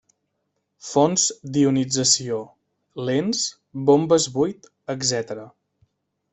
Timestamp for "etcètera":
4.99-5.49